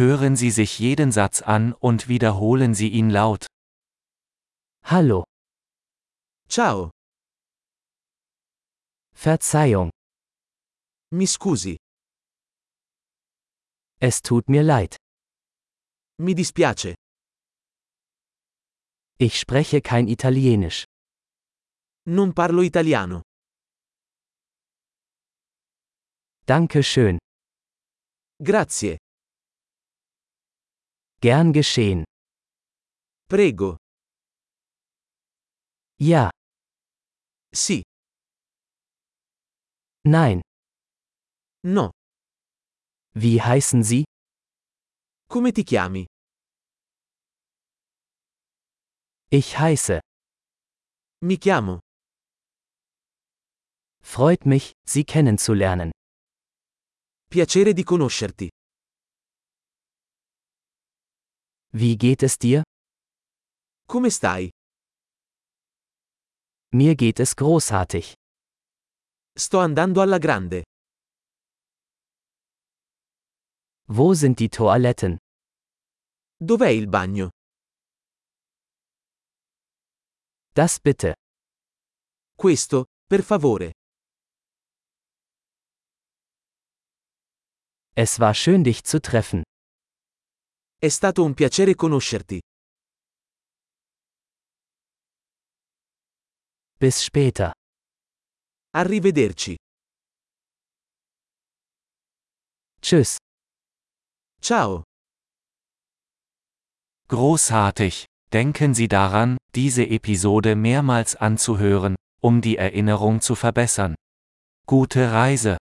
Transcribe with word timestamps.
Hören 0.00 0.34
Sie 0.34 0.50
sich 0.50 0.78
jeden 0.78 1.12
Satz 1.12 1.42
an 1.42 1.74
und 1.74 2.08
wiederholen 2.08 2.72
Sie 2.72 2.88
ihn 2.88 3.10
laut. 3.10 3.44
Hallo, 4.82 5.24
Ciao, 6.48 6.90
Verzeihung, 9.12 9.90
mi 11.12 11.26
scusi, 11.26 11.76
es 14.00 14.22
tut 14.22 14.48
mir 14.48 14.62
leid. 14.62 14.96
mi 16.18 16.34
dispiace, 16.34 16.94
Ich 19.18 19.38
spreche 19.38 19.82
kein 19.82 20.08
Italienisch. 20.08 20.84
non 22.06 22.32
parlo 22.32 22.62
italiano. 22.62 23.20
Danke 26.46 26.82
schön. 26.82 27.18
Grazie, 28.42 28.96
Gern 31.22 31.52
geschehen. 31.52 32.04
prego, 33.28 33.76
Ja, 35.98 36.30
sì, 37.52 37.82
nein. 40.04 40.40
no. 41.62 41.90
Wie 43.14 43.42
heißen 43.42 43.82
Sie? 43.84 44.04
Come 45.28 45.52
ti 45.52 45.62
chiami? 45.64 46.06
Ich 49.30 49.58
heiße. 49.58 50.00
Mi 51.22 51.36
chiamo. 51.38 51.80
Freut 54.02 54.46
mich, 54.46 54.72
Sie 54.86 55.04
kennenzulernen. 55.04 55.90
Piacere 57.28 57.74
di 57.74 57.84
conoscerti. 57.84 58.48
Wie 61.72 61.96
geht 61.96 62.22
es 62.24 62.36
dir? 62.36 62.64
Come 63.86 64.10
stai? 64.10 64.50
Mir 66.72 66.96
geht 66.96 67.20
es 67.20 67.36
großartig. 67.36 68.14
Sto 69.38 69.60
andando 69.60 70.00
alla 70.00 70.18
grande. 70.18 70.64
Wo 73.86 74.14
sind 74.14 74.38
die 74.40 74.48
Toiletten? 74.48 75.18
Dov'è 76.40 76.70
il 76.70 76.88
bagno? 76.88 77.30
Das 80.54 80.80
bitte. 80.80 81.14
Questo, 82.36 82.86
per 83.08 83.22
favore. 83.22 83.72
Es 87.94 88.18
war 88.18 88.34
schön 88.34 88.64
dich 88.64 88.82
zu 88.84 89.00
treffen. 89.00 89.42
È 90.82 90.88
stato 90.88 91.24
un 91.24 91.34
piacere 91.34 91.74
conoscerti. 91.74 92.40
Bis 96.78 97.02
später. 97.02 97.52
Arrivederci. 98.70 99.56
Tschüss. 102.80 103.18
Ciao. 104.40 104.84
Großartig! 107.08 108.06
Denken 108.32 108.72
Sie 108.72 108.88
daran, 108.88 109.36
diese 109.54 109.82
Episode 109.86 110.56
mehrmals 110.56 111.14
anzuhören, 111.14 111.94
um 112.22 112.40
die 112.40 112.56
Erinnerung 112.56 113.20
zu 113.20 113.34
verbessern. 113.34 113.94
Gute 114.64 115.12
Reise! 115.12 115.58